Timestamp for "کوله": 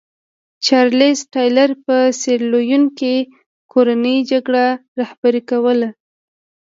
5.49-5.89